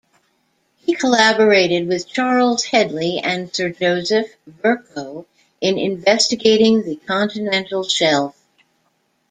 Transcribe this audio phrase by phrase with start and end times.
[0.77, 5.27] He collaborated with Charles Hedley and Sir Joseph Verco
[5.61, 8.35] in investigating the continental shelf.